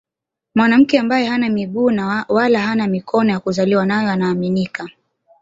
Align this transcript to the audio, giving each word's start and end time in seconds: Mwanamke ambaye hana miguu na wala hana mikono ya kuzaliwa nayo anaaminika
Mwanamke 0.55 0.99
ambaye 0.99 1.25
hana 1.27 1.49
miguu 1.49 1.91
na 1.91 2.25
wala 2.29 2.59
hana 2.61 2.87
mikono 2.87 3.31
ya 3.31 3.39
kuzaliwa 3.39 3.85
nayo 3.85 4.09
anaaminika 4.11 4.89